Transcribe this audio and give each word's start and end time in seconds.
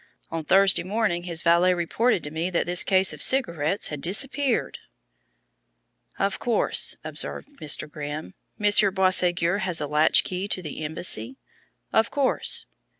On 0.31 0.43
Thursday 0.43 0.81
morning 0.81 1.25
his 1.25 1.43
valet 1.43 1.75
reported 1.75 2.23
to 2.23 2.31
me 2.31 2.49
that 2.49 2.65
this 2.65 2.83
case 2.83 3.13
of 3.13 3.21
cigarettes 3.21 3.89
had 3.89 4.01
disappeared!" 4.01 4.79
"Of 6.17 6.39
course," 6.39 6.95
observed 7.03 7.49
Mr. 7.61 7.87
Grimm, 7.87 8.33
"Monsieur 8.57 8.89
Boisségur 8.91 9.59
has 9.59 9.79
a 9.79 9.85
latch 9.85 10.23
key 10.23 10.47
to 10.47 10.61
the 10.63 10.83
embassy?" 10.83 11.37
"Of 11.93 12.09
course." 12.09 12.65